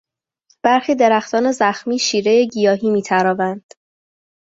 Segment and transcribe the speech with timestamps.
[0.63, 3.73] برخی درختان زخمی شیرهی گیاهی میتراوند.